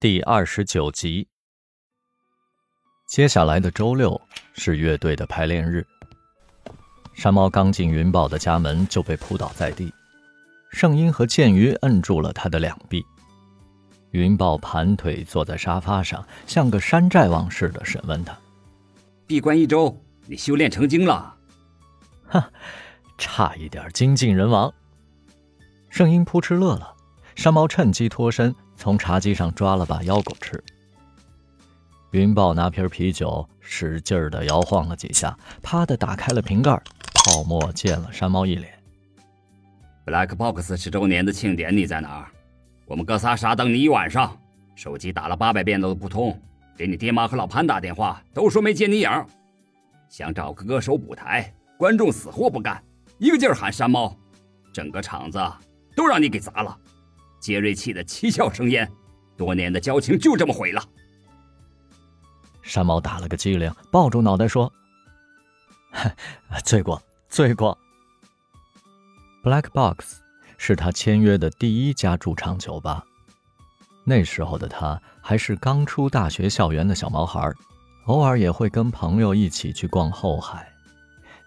[0.00, 1.26] 第二十九集。
[3.08, 4.20] 接下来的周六
[4.54, 5.84] 是乐队的排练日。
[7.14, 9.92] 山猫刚进云豹的家门就被扑倒在地，
[10.70, 13.04] 圣音和剑鱼摁住了他的两臂。
[14.12, 18.38] 云豹盘腿坐在沙发上，像个山寨王似的审问他
[19.26, 21.34] ：“闭关一周，你修炼成精了
[22.30, 22.48] ？”“哈，
[23.18, 24.72] 差一点精尽人亡。”
[25.90, 26.94] 圣音扑哧乐了。
[27.34, 28.54] 山猫趁机脱身。
[28.78, 30.62] 从茶几上抓了把腰果吃。
[32.12, 36.80] 云豹拿瓶啤酒，使劲儿的摇晃了几下，啪的打开了瓶盖，
[37.12, 38.72] 泡沫溅了山猫一脸。
[40.06, 42.28] Black Box 十周年的庆典你在哪儿？
[42.86, 44.40] 我们哥仨傻等你一晚上，
[44.76, 46.40] 手机打了八百遍都不通，
[46.76, 49.10] 给你爹妈和老潘打电话都说没见你影。
[50.08, 52.82] 想找个歌手补台，观众死活不干，
[53.18, 54.16] 一个劲儿喊山猫，
[54.72, 55.38] 整个场子
[55.96, 56.78] 都让你给砸了。
[57.40, 58.90] 杰瑞气得七窍生烟，
[59.36, 60.82] 多年的交情就这么毁了。
[62.62, 64.70] 山猫打了个激灵，抱住脑袋说
[66.64, 67.76] ：“罪过，罪过。”
[69.42, 70.18] Black Box
[70.58, 73.04] 是他签约的第一家驻唱酒吧。
[74.04, 77.50] 那时候的他还是刚出大学校园的小毛孩，
[78.06, 80.70] 偶尔也会跟朋友一起去逛后海。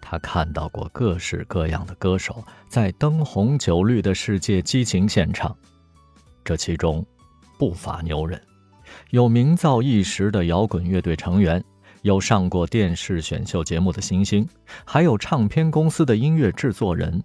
[0.00, 5.56] 他看到过各式各样的歌手在灯红酒绿的世界激情献唱。
[6.44, 7.04] 这其中，
[7.58, 8.40] 不乏牛人，
[9.10, 11.64] 有名噪一时的摇滚乐队成员，
[12.02, 14.46] 有上过电视选秀节目的星星，
[14.84, 17.22] 还有唱片公司的音乐制作人。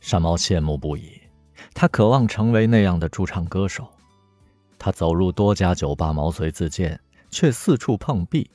[0.00, 1.20] 山猫羡慕不已，
[1.74, 3.86] 他渴望成为那样的驻唱歌手。
[4.78, 6.98] 他走入多家酒吧毛遂自荐，
[7.30, 8.50] 却四处碰壁。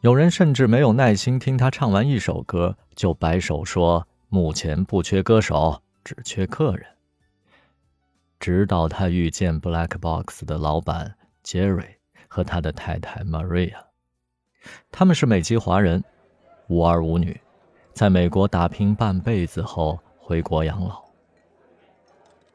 [0.00, 6.86] 有人甚至没有耐心听他唱完一首歌，就摆手说：“目前不缺歌手，只缺客人。”
[8.44, 11.94] 直到他遇见 Black Box 的老板 Jerry
[12.28, 13.72] 和他的太太 Maria，
[14.92, 16.04] 他们是美籍华人，
[16.68, 17.40] 无儿无女，
[17.94, 21.02] 在美国打拼半辈子后回国养老。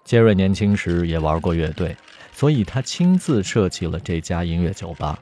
[0.04, 1.98] 杰瑞年轻时也玩过乐队，
[2.34, 5.18] 所以他亲自设计了这家音乐酒吧，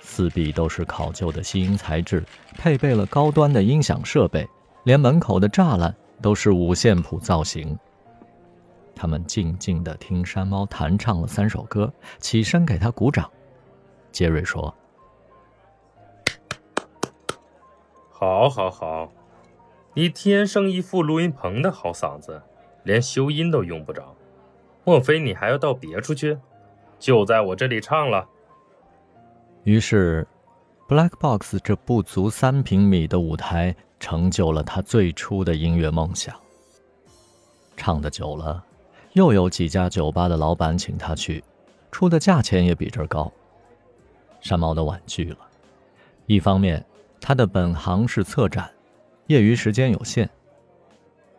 [0.00, 2.24] 四壁都是考究的吸音材质，
[2.56, 4.44] 配备了高端的音响设备，
[4.82, 7.78] 连门口的栅栏都是五线谱造型。
[8.98, 13.30] 他们静静地听山猫弹唱了三首歌，起身给他鼓掌。
[14.10, 14.74] 杰瑞说
[18.10, 19.12] ：“好，好，好，
[19.94, 22.42] 你天生一副录音棚的好嗓子，
[22.82, 24.16] 连修音都用不着。
[24.82, 26.36] 莫非你还要到别处去？
[26.98, 28.28] 就在我这里唱了。”
[29.62, 30.26] 于是
[30.88, 36.34] ，Black Box 这不足三平米的舞台成就了他最初的音乐梦想。
[37.76, 38.64] 唱的久了。
[39.18, 41.42] 又有几家酒吧的老板请他去，
[41.90, 43.32] 出的价钱也比这高。
[44.40, 45.38] 山猫的婉拒了。
[46.26, 46.86] 一方面，
[47.20, 48.70] 他的本行是策展，
[49.26, 50.28] 业余时间有限；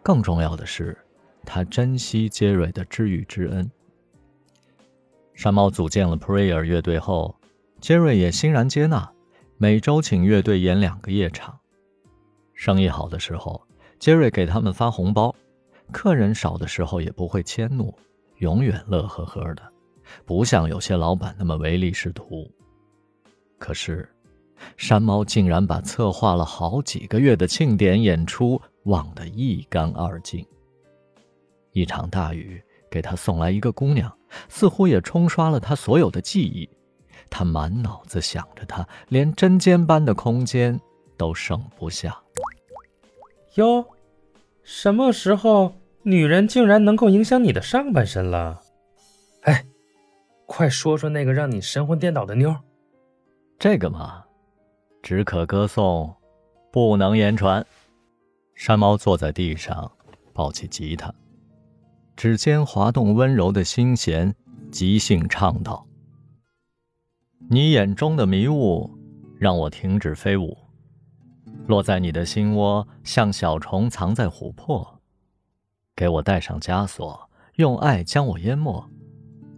[0.04, 0.98] 更重要的是，
[1.46, 3.72] 他珍惜杰瑞的知遇之恩。
[5.34, 7.34] 山猫组建了 Prayer 乐队后，
[7.80, 9.10] 杰瑞也欣然接纳，
[9.56, 11.58] 每周请乐队演两个夜场。
[12.54, 13.66] 生意好的时候，
[14.00, 15.34] 杰瑞给他们发红包。
[15.92, 17.94] 客人少的时候也不会迁怒，
[18.38, 19.64] 永远乐呵呵的，
[20.26, 22.50] 不像有些老板那么唯利是图。
[23.58, 24.08] 可是，
[24.78, 30.46] 山猫竟然把策划了好几个月的庆典演出忘得一干二净。
[31.72, 34.12] 一场大雨给他送来一个姑娘，
[34.48, 36.70] 似乎也冲刷了他所有的记忆。
[37.30, 40.80] 他满脑子想着她，连针尖般的空间
[41.16, 42.20] 都剩不下。
[43.56, 43.86] 哟，
[44.64, 45.74] 什么时候？
[46.04, 48.62] 女人竟然能够影响你的上半身了，
[49.42, 49.66] 哎，
[50.46, 52.56] 快说说那个让你神魂颠倒的妞。
[53.60, 54.24] 这个嘛，
[55.04, 56.16] 只可歌颂，
[56.72, 57.64] 不能言传。
[58.56, 59.92] 山猫坐在地上，
[60.34, 61.14] 抱起吉他，
[62.16, 64.34] 指尖滑动温柔的心弦，
[64.72, 65.86] 即兴唱道
[67.52, 68.90] ：“你眼中的迷雾，
[69.38, 70.58] 让我停止飞舞，
[71.70, 75.00] 落在你的心窝，像小虫藏在琥珀。”
[75.96, 78.90] 给我戴上枷锁，用爱将我淹没。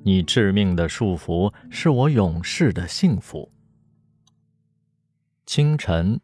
[0.03, 3.49] 你致命的束缚是我永世的幸福。
[5.45, 6.19] 清晨，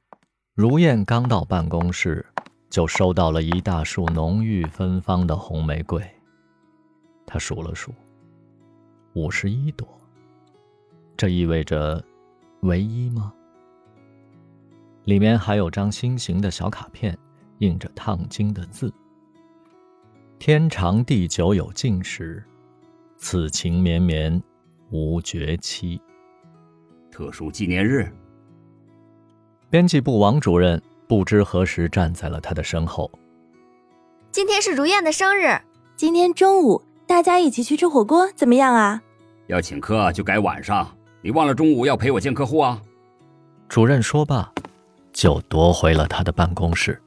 [0.54, 2.26] 如燕刚到办公室，
[2.70, 6.04] 就收到了一大束浓郁芬芳的红玫瑰。
[7.26, 7.94] 他数了数，
[9.14, 9.88] 五十一朵。
[11.16, 12.04] 这意味着
[12.62, 13.32] 唯一吗？
[15.08, 17.18] 里面还有张心形的小卡片，
[17.60, 18.94] 印着烫金的字。
[20.38, 22.44] 天长地久有尽时，
[23.16, 24.44] 此情绵绵
[24.90, 25.98] 无绝期。
[27.10, 28.14] 特殊纪念日。
[29.70, 33.10] 编辑部王主任不知何时站在了他的身后。
[34.30, 35.58] 今天是如燕的生日，
[35.96, 39.02] 今天中午大家一起去吃火锅，怎么样啊？
[39.48, 42.82] 要请客就改晚上，你忘了中午要陪我见客户啊？
[43.70, 44.52] 主任说罢，
[45.18, 47.02] 就夺回了他的办公室。